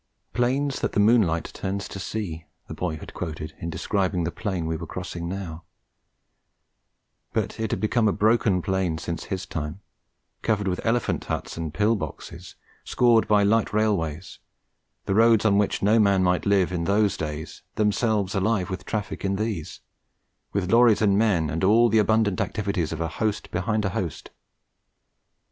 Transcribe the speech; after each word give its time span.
'Plains 0.33 0.79
that 0.79 0.93
the 0.93 0.99
moonlight 0.99 1.51
turns 1.53 1.87
to 1.89 1.99
sea,' 1.99 2.47
the 2.67 2.73
boy 2.73 2.97
had 2.97 3.13
quoted 3.13 3.53
in 3.59 3.69
describing 3.69 4.23
the 4.23 4.31
plain 4.31 4.65
we 4.65 4.75
were 4.75 4.87
crossing 4.87 5.29
now; 5.29 5.63
but 7.33 7.59
it 7.59 7.69
had 7.69 7.79
become 7.79 8.07
a 8.07 8.11
broken 8.11 8.63
plain 8.63 8.97
since 8.97 9.25
his 9.25 9.45
time; 9.45 9.79
covered 10.41 10.67
with 10.67 10.83
elephant 10.83 11.25
huts 11.25 11.55
and 11.55 11.75
pill 11.75 11.95
boxes, 11.95 12.55
scored 12.83 13.27
by 13.27 13.43
light 13.43 13.73
railways; 13.73 14.39
the 15.05 15.13
roads 15.13 15.45
on 15.45 15.59
which 15.59 15.83
no 15.83 15.99
man 15.99 16.23
might 16.23 16.47
live 16.47 16.71
in 16.71 16.85
those 16.85 17.15
days, 17.15 17.61
themselves 17.75 18.33
alive 18.33 18.71
with 18.71 18.85
traffic 18.85 19.23
in 19.23 19.35
these, 19.35 19.81
with 20.51 20.71
lorries 20.71 21.03
and 21.03 21.15
men 21.15 21.47
and 21.47 21.63
all 21.63 21.89
the 21.89 21.99
abundant 21.99 22.41
activities 22.41 22.91
of 22.91 23.01
a 23.01 23.07
host 23.07 23.51
behind 23.51 23.85
a 23.85 23.89
host. 23.89 24.31